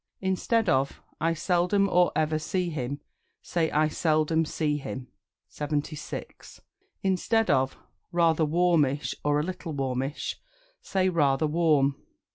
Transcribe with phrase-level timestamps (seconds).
[0.21, 3.01] Instead of "I seldom or ever see him,"
[3.43, 5.09] say "I seldom see him."
[5.47, 6.59] 76.
[7.03, 7.77] Instead of
[8.11, 10.41] "Rather warmish" or "A little warmish,"
[10.81, 12.01] say "Rather warm."